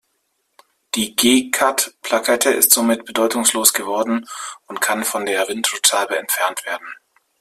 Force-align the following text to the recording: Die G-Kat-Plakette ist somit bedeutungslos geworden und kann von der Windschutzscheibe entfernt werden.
Die 0.95 1.15
G-Kat-Plakette 1.15 2.49
ist 2.49 2.71
somit 2.73 3.05
bedeutungslos 3.05 3.71
geworden 3.71 4.27
und 4.65 4.81
kann 4.81 5.03
von 5.05 5.27
der 5.27 5.47
Windschutzscheibe 5.47 6.17
entfernt 6.17 6.65
werden. 6.65 6.87